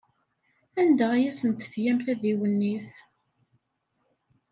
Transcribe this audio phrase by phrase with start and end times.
[0.81, 2.89] Anda ay asent-tgam tadiwennit?